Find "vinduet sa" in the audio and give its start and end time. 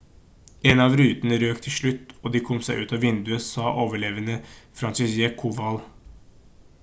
3.05-3.73